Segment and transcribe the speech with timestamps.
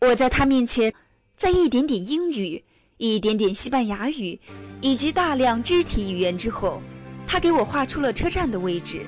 [0.00, 0.92] 我在他面前，
[1.36, 2.62] 在一点点英语、
[2.98, 4.38] 一点点西班牙语
[4.80, 6.82] 以及大量肢体语言之后，
[7.26, 9.06] 他给我画出了车站的位置，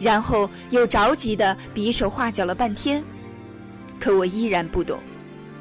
[0.00, 3.02] 然后又着急地比手画脚了半天，
[4.00, 4.98] 可我依然不懂。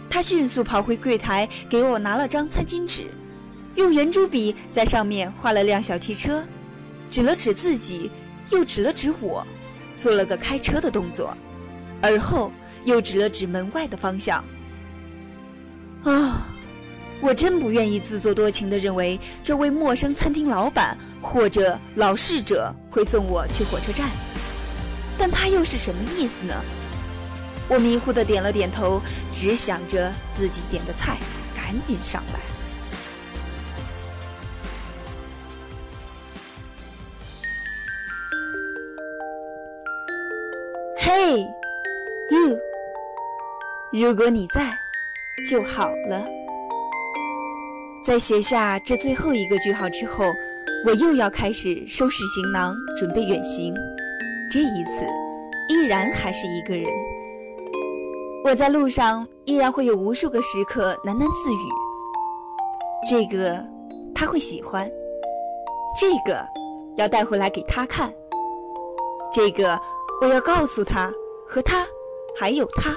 [0.09, 3.03] 他迅速跑回柜台，给我拿了张餐巾纸，
[3.75, 6.43] 用圆珠笔在上面画了辆小汽车，
[7.09, 8.09] 指了指自己，
[8.49, 9.45] 又指了指我，
[9.95, 11.37] 做了个开车的动作，
[12.01, 12.51] 而后
[12.83, 14.43] 又指了指门外的方向。
[16.03, 16.45] 啊，
[17.21, 24.09] 我真不愿意自作多情地认为这位陌生餐厅老板或者老侍者会送我去火车站，
[25.17, 26.53] 但他又是什么意思呢？
[27.67, 29.01] 我迷糊地点了点头，
[29.33, 31.17] 只想着自己点的菜
[31.55, 32.39] 赶紧上来。
[40.99, 41.43] 嘿
[42.29, 42.57] ，you，
[43.91, 44.61] 如果你在。
[45.51, 46.25] 就好了。
[48.01, 50.23] 在写下这最后一个句号之后，
[50.87, 53.75] 我又要开始收拾行囊，准备远行。
[54.49, 55.05] 这一次，
[55.67, 56.89] 依然还是一个人。
[58.45, 61.67] 我在路上依然会有无数个时刻喃喃自语
[63.09, 63.61] ：“这个
[64.15, 64.89] 他会喜欢，
[65.99, 66.47] 这个
[66.95, 68.11] 要带回来给他看，
[69.33, 69.77] 这个
[70.21, 71.11] 我要告诉他
[71.45, 71.85] 和他
[72.39, 72.95] 还有他。”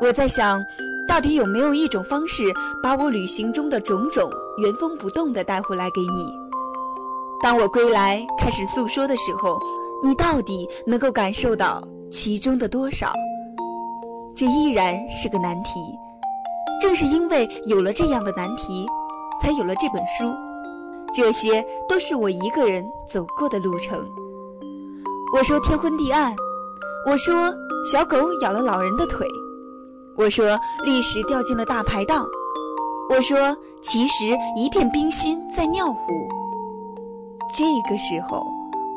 [0.00, 0.60] 我在想，
[1.08, 2.42] 到底有没有一种方式，
[2.82, 6.32] 把我旅行中的种种原封不动地带回来给你？
[7.42, 9.58] 当我归来开始诉说的时候，
[10.02, 13.12] 你到底能够感受到其中的多少？
[14.34, 15.70] 这依然是个难题。
[16.78, 18.86] 正是因为有了这样的难题，
[19.40, 20.30] 才有了这本书。
[21.14, 24.06] 这些都是我一个人走过的路程。
[25.34, 26.36] 我说天昏地暗，
[27.06, 27.54] 我说
[27.84, 29.24] 小狗咬了老人的腿。
[30.16, 32.26] 我说历史掉进了大排档。
[33.08, 36.28] 我说其实一片冰心在尿壶。
[37.54, 38.44] 这个时候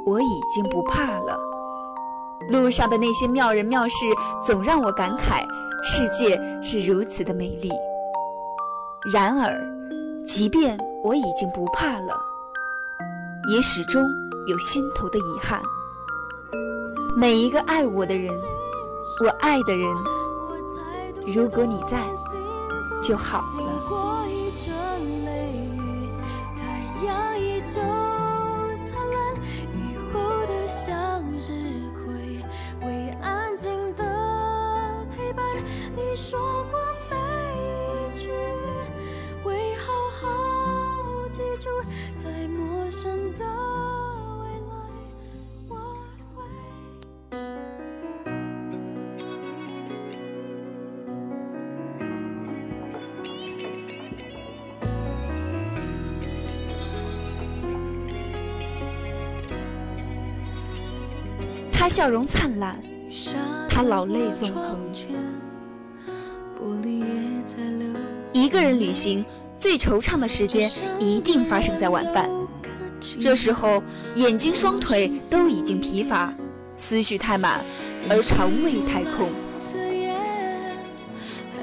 [0.08, 1.40] 我已经不怕了。
[2.50, 4.08] 路上的那些妙人妙事
[4.44, 5.44] 总让我感慨，
[5.84, 7.69] 世界是如此的美丽。
[9.14, 9.56] 然而，
[10.25, 12.19] 即便我已经不怕了，
[13.53, 14.03] 也始终
[14.48, 15.62] 有心头的遗憾。
[17.19, 18.34] 每一个爱我的人，
[19.19, 19.94] 我爱的人。
[21.28, 22.07] 如果你在
[23.03, 24.39] 就好了。
[61.90, 62.80] 笑容灿烂，
[63.68, 64.80] 他老泪纵横。
[68.32, 69.26] 一个人旅行
[69.58, 72.30] 最惆怅的时间，一定发生在晚饭。
[73.20, 73.82] 这时候，
[74.16, 76.34] 眼睛、双腿都已经疲乏，
[76.78, 77.62] 思绪太满，
[78.10, 79.30] 而肠胃太空。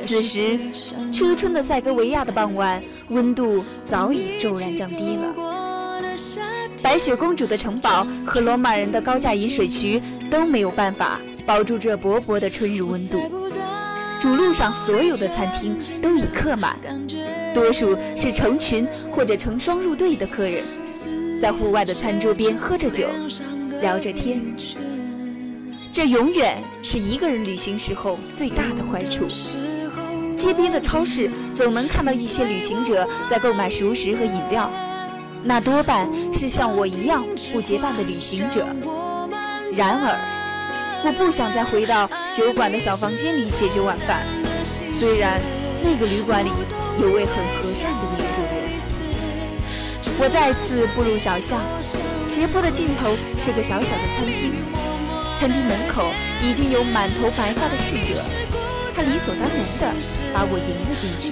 [0.06, 0.58] 此时，
[1.12, 5.45] 初春的塞戈维亚的傍晚，温度早已骤然降低了。
[6.86, 13.18] 白雪公主的城堡和罗马人的高架引水渠都没有办法保住这薄薄的春日温度。
[14.20, 16.78] 主路上所有的餐厅都已客满，
[17.52, 20.62] 多数是成群或者成双入对的客人，
[21.42, 23.08] 在户外的餐桌边喝着酒，
[23.80, 24.40] 聊着天。
[25.90, 29.26] 这永远是一个人旅行时候最大的坏处。
[30.36, 34.70] 街边的超市总能看到一些旅行者在购买熟食和饮料。
[35.48, 38.66] 那多半是像我一样不结伴的旅行者。
[39.72, 40.18] 然而，
[41.04, 44.26] 我不想再回到酒馆的小房间里解决晚饭。
[44.98, 45.40] 虽然
[45.84, 46.50] 那个旅馆里
[47.00, 48.66] 有位很和善的女主人。
[50.18, 51.60] 我再次步入小巷，
[52.26, 54.52] 斜坡的尽头是个小小的餐厅。
[55.38, 56.10] 餐厅门口
[56.42, 58.20] 已经有满头白发的侍者，
[58.96, 59.94] 他理所当然地
[60.34, 61.30] 把我迎了进去。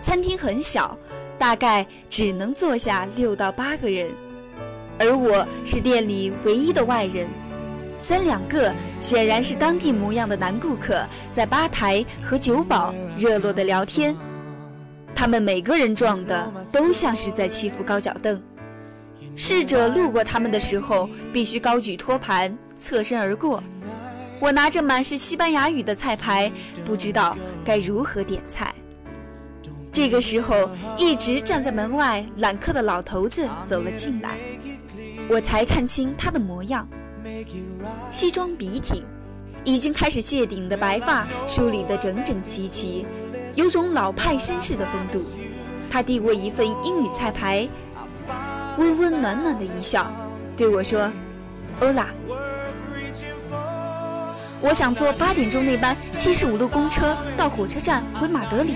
[0.00, 0.98] 餐厅很小，
[1.38, 4.10] 大概只能坐下六到八个人，
[4.98, 7.26] 而我是店里唯一的外人。
[7.98, 14.14] 三两个显然是当地模样的男顾客在吧台和酒保热络的聊天，
[15.14, 18.42] 他们每个人撞的都像是在欺负高脚凳。
[19.34, 23.62] 侍者路过他们的时候，必须高举托盘，侧身而过。
[24.38, 26.50] 我拿着满是西班牙语的菜牌，
[26.84, 28.74] 不知道该如何点菜。
[29.92, 30.68] 这个时候，
[30.98, 34.36] 一直站在门外揽客的老头子走了进来，
[35.28, 36.88] 我才看清他的模样。
[38.10, 39.04] 西装笔挺，
[39.64, 43.06] 已经开始谢顶的白发梳理得整整齐齐，
[43.54, 45.24] 有种老派绅士的风度。
[45.90, 47.68] 他递过一份英语菜牌，
[48.78, 50.10] 温温暖暖的一笑，
[50.56, 51.10] 对我说
[51.80, 52.08] ：“欧拉，
[54.60, 58.74] 我想坐八点钟那班七十五路公车到火车站回马德里，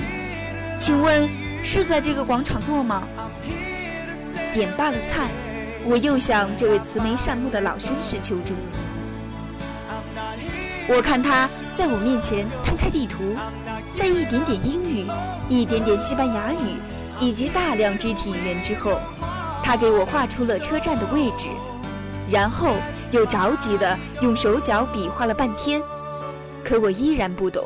[0.78, 1.28] 请问
[1.64, 3.02] 是在这个广场坐吗？”
[4.52, 5.28] 点罢了菜。
[5.88, 8.54] 我又向这位慈眉善目的老绅士求助。
[10.88, 13.37] 我看他在我面前摊开地图，
[13.94, 15.06] 在一点点英语、
[15.49, 16.81] 一点点西班牙语
[17.20, 18.99] 以及大量肢体语言之后，
[19.66, 21.48] 他给我画出了车站的位置，
[22.30, 22.76] 然后
[23.10, 25.82] 又着急地用手脚比划了半天，
[26.62, 27.64] 可我依然不懂。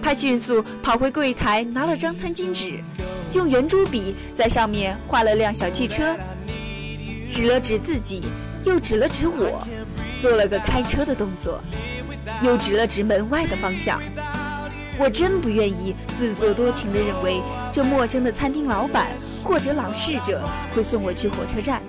[0.00, 2.82] 他迅速跑回柜台拿了张餐巾纸，
[3.34, 6.16] 用圆珠笔在上面画了辆小汽车。
[7.28, 8.22] 指了指自己，
[8.64, 9.62] 又指了指我，
[10.22, 11.60] 做了个开车的动作，
[12.42, 14.00] 又指了指门外的方向。
[14.98, 20.42] 我真不愿意自作多情地认为这陌生的餐厅老板或者老侍者
[20.74, 21.80] 会送我去火车站，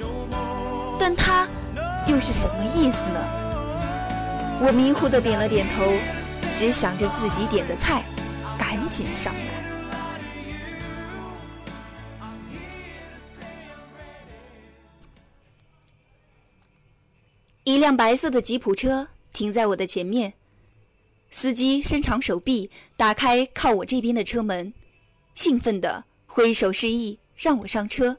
[1.00, 1.48] 但他
[2.08, 3.20] 又是什么意思呢？
[4.64, 5.92] 我迷糊的点了点头，
[6.56, 8.04] 只想着自己点的菜，
[8.60, 9.42] 赶紧上来。
[17.64, 20.34] 一辆白色的吉普车停在我的前面，
[21.32, 24.74] 司机伸长手臂打开靠我这边的车门，
[25.36, 28.18] 兴奋地挥手示意让我上车。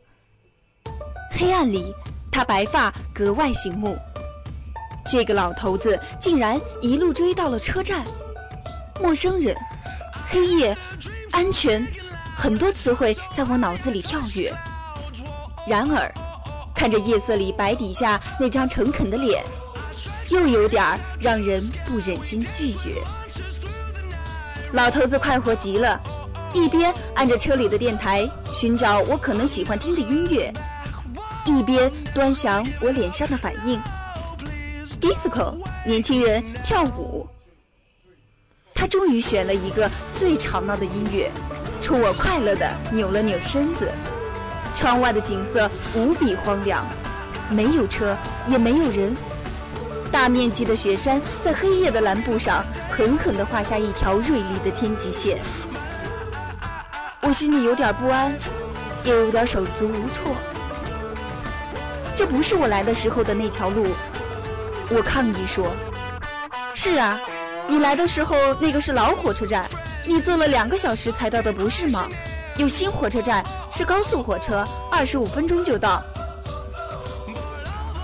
[1.30, 1.94] 黑暗里，
[2.30, 3.96] 他白发格外醒目。
[5.08, 8.04] 这个老头子竟然一路追到了车站。
[9.00, 9.56] 陌生人、
[10.28, 10.76] 黑夜、
[11.32, 11.86] 安全，
[12.36, 14.52] 很多词汇在我脑子里跳跃。
[15.66, 16.12] 然而。
[16.74, 19.44] 看着夜色里白底下那张诚恳的脸，
[20.30, 20.82] 又有点
[21.20, 23.00] 让人不忍心拒绝。
[24.72, 26.00] 老头子快活极了，
[26.54, 30.52] 一边按着车里的电台寻找我可能喜欢听的音乐，
[31.46, 33.80] 一边端详我脸上的反应。
[35.00, 35.54] disco，
[35.86, 37.26] 年轻人跳舞。
[38.74, 41.30] 他终于选了一个最吵闹的音乐，
[41.80, 43.90] 冲我快乐地扭了扭身子。
[44.74, 46.84] 窗外的景色无比荒凉，
[47.50, 48.16] 没有车，
[48.48, 49.14] 也没有人。
[50.10, 55.38] 大面积的雪山在黑夜的蓝布上狠狠地画下一条锐利的天际线。
[57.24, 58.36] 我心里有点不安，
[59.04, 60.34] 又有点手足无措。
[62.16, 63.86] 这不是我来的时候的那条路。
[64.90, 65.72] 我抗议说
[66.74, 67.20] ：“是啊，
[67.68, 69.70] 你来的时候那个是老火车站，
[70.04, 72.08] 你坐了两个小时才到的，不是吗？”
[72.58, 76.02] 有新火车站，是高速火车，二十五分钟就到。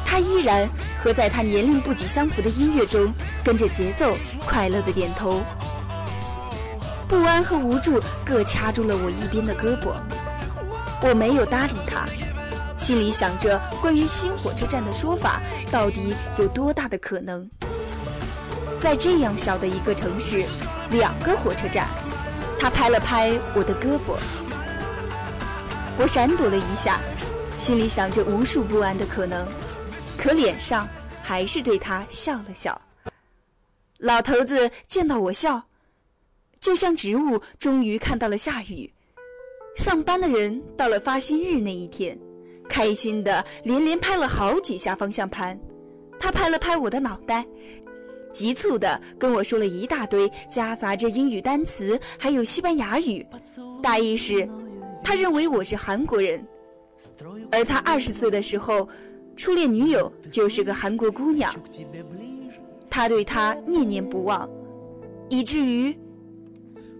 [0.07, 0.67] 他依然
[1.03, 3.13] 和在他年龄不几相符的音乐中
[3.45, 4.17] 跟着节奏，
[4.47, 5.43] 快乐的点头。
[7.09, 9.95] 不安和无助各掐住了我一边的胳膊，
[11.01, 12.05] 我没有搭理他，
[12.77, 15.41] 心里想着关于新火车站的说法
[15.73, 17.49] 到底有多大的可能。
[18.79, 20.45] 在这样小的一个城市，
[20.91, 21.89] 两个火车站。
[22.61, 24.19] 他拍了拍我的胳膊，
[25.97, 26.99] 我闪躲了一下，
[27.59, 29.47] 心里想着无数不安的可能，
[30.19, 30.87] 可脸上
[31.23, 32.79] 还是对他笑了笑。
[33.99, 35.63] 老头子见到我笑，
[36.61, 38.93] 就像植物终于看到了下雨。
[39.77, 42.19] 上班的人到了发薪日那一天，
[42.69, 45.59] 开心的连连拍了好几下方向盘。
[46.19, 47.47] 他拍了拍我的脑袋。
[48.31, 53.27] 急促的跟我说了一大堆夹杂着英语单词，还有西班牙语，
[53.83, 54.47] 大意是，
[55.03, 56.47] 他认为我是韩国人，
[57.51, 58.87] 而他二十岁的时候，
[59.35, 61.53] 初恋女友就是个韩国姑娘，
[62.91, 64.49] 他对她念念不忘，
[65.31, 65.97] 以至于，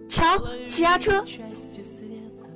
[0.09, 1.23] 瞧，气压车，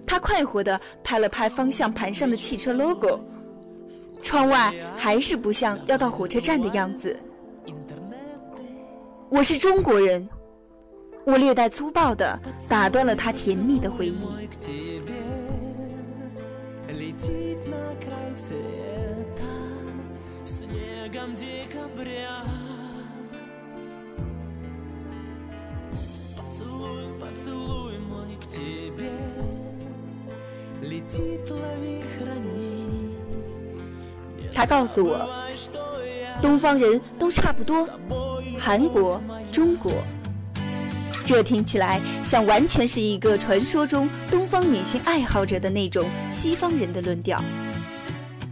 [0.06, 3.20] 他快活地拍了拍方向盘上的汽车 logo，
[4.24, 7.16] 窗外还是不像要到火车站的样子。
[9.30, 10.28] 我是中国人，
[11.26, 14.28] 我略带粗暴地打断了他甜蜜的回忆。
[34.52, 35.28] 他告诉我，
[36.42, 37.90] 东方人都差不多，
[38.58, 39.92] 韩国、中国。
[41.26, 47.42] 这听起来像完全是一个传说中东方女性爱好者的那种西方人的论调。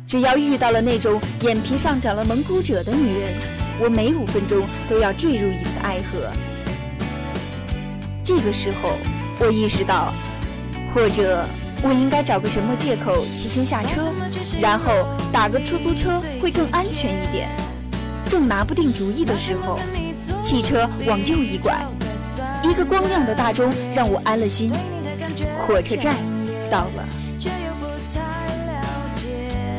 [0.07, 3.33] 只要遇到了那种眼皮上长了蒙古褶的女人，
[3.79, 6.50] 我每五分钟都要坠入一次爱河。
[8.23, 8.97] 这个时候，
[9.39, 10.13] 我意识到，
[10.93, 11.45] 或者
[11.83, 14.11] 我应该找个什么借口提前下车，
[14.59, 14.93] 然后
[15.31, 17.49] 打个出租车会更安全一点。
[18.25, 19.79] 正拿不定主意的时候，
[20.43, 21.83] 汽车往右一拐。
[22.63, 24.71] 一个光亮的大钟让我安了心，
[25.65, 26.15] 火车站
[26.69, 27.05] 到了。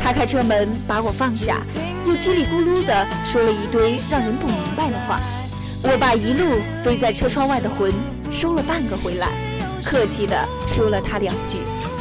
[0.01, 1.63] 他开车门把我放下，
[2.05, 5.21] 又叽里咕噜地说了一堆让人不明白的话。
[5.85, 7.93] 我把一路飞在车窗外的魂
[8.33, 9.29] 收了半个回来，
[9.85, 10.35] 客气地
[10.67, 11.59] 说了他两句，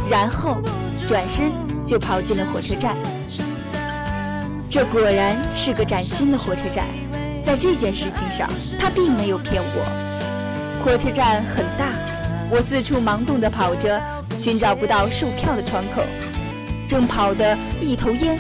[0.10, 0.62] 然后
[1.06, 1.52] 转身
[1.86, 2.96] 就跑进了火车站。
[4.70, 6.86] 这果然是个崭新的火车站，
[7.44, 10.86] 在这件事情上，他并没有骗我。
[10.86, 11.92] 火车站很大，
[12.50, 14.02] 我四处忙动地跑着，
[14.38, 16.02] 寻找不到售票的窗口，
[16.88, 18.40] 正跑得一头烟，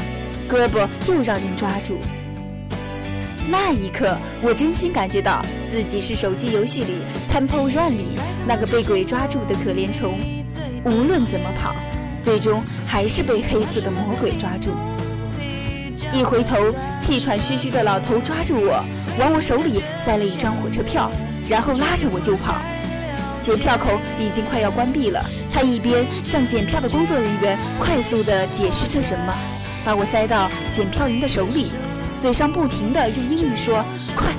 [0.50, 1.98] 胳膊又让人抓住。
[3.50, 6.94] 那一刻，我真心感觉到自己是手机游戏里
[7.32, 10.20] 《Temple Run》里那个被鬼抓住的可怜虫，
[10.84, 11.74] 无论怎么跑，
[12.22, 14.72] 最终还是被黑色的魔鬼抓住。
[16.12, 16.58] 一回头，
[17.00, 18.84] 气喘吁吁的老头抓住我，
[19.18, 21.10] 往我手里塞了一张火车票。
[21.48, 22.58] 然后拉着我就跑，
[23.42, 25.26] 检票口已经快要关闭了。
[25.50, 29.34] 他一边向检票的工作人员快速地解释着什么，
[29.86, 31.72] 把我塞到检票员的手里，
[32.18, 33.84] 嘴上不停地用英语说
[34.16, 34.34] ：“快，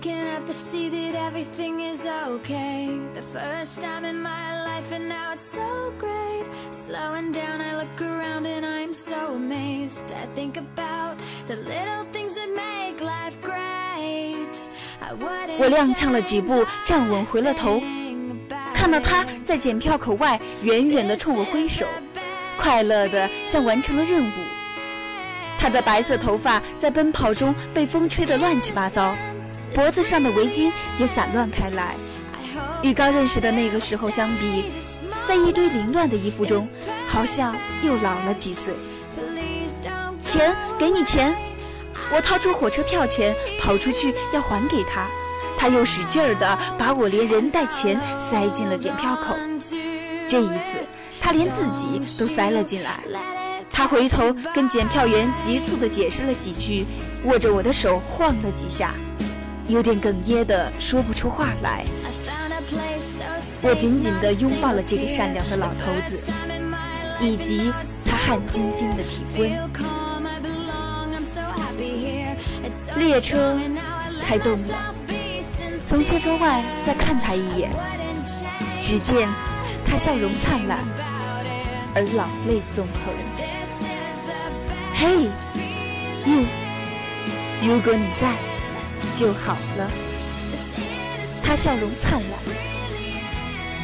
[0.00, 2.88] to see that everything is okay.
[3.14, 6.46] The first time in my life, and now it's so great.
[6.70, 10.12] Slowing down, I look around and I'm so amazed.
[10.12, 11.16] I think about
[11.48, 13.58] the little things that make life great.
[15.58, 17.82] 我踉跄了几步，站稳，回了头，
[18.72, 21.86] 看到他在检票口外远远地冲我挥手，
[22.60, 24.32] 快乐的像完成了任务。
[25.58, 29.16] 他的白色头发在奔跑中被风吹得乱七八糟。
[29.74, 31.94] 脖子上的围巾也散乱开来，
[32.82, 34.72] 与刚认识的那个时候相比，
[35.24, 36.68] 在一堆凌乱的衣服中，
[37.06, 38.74] 好像又老了几岁。
[40.20, 41.36] 钱，给你钱！
[42.12, 45.06] 我掏出火车票钱，跑出去要还给他，
[45.56, 49.36] 他又使劲儿地把我连人带钱塞进了检票口。
[50.28, 53.00] 这一次，他连自己都塞了进来。
[53.70, 56.84] 他回头跟检票员急促地解释了几句，
[57.24, 58.92] 握着我的手晃了几下。
[59.68, 61.84] 有点哽咽的说不出话来，
[63.60, 66.32] 我紧紧地拥抱了这个善良的老头子，
[67.20, 67.70] 以及
[68.06, 69.52] 他汗津津的体温。
[72.96, 73.58] 列车
[74.24, 74.94] 开动了，
[75.86, 77.70] 从车窗外再看他一眼，
[78.80, 79.28] 只见
[79.86, 80.78] 他笑容灿烂，
[81.94, 83.12] 而老泪纵横。
[84.94, 85.28] 嘿
[86.24, 86.46] ，you，
[87.62, 88.34] 如果你在。
[89.18, 89.90] 就好了。
[91.42, 92.38] 他笑容灿烂，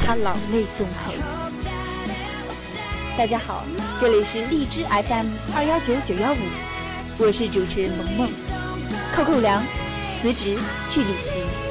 [0.07, 1.13] 他老泪纵横。
[3.19, 3.65] 大家好，
[3.99, 5.27] 这里是荔枝 FM
[5.57, 6.37] 二幺九九幺五，
[7.19, 8.31] 我是主持人萌萌。
[9.13, 9.61] 扣扣粮，
[10.15, 10.57] 辞职
[10.89, 11.64] 去旅行。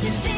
[0.00, 0.37] should think